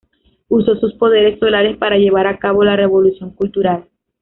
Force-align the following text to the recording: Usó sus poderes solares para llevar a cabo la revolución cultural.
Usó 0.49 0.75
sus 0.79 0.95
poderes 0.95 1.37
solares 1.37 1.77
para 1.77 1.95
llevar 1.97 2.25
a 2.25 2.39
cabo 2.39 2.63
la 2.63 2.75
revolución 2.75 3.35
cultural. 3.35 3.85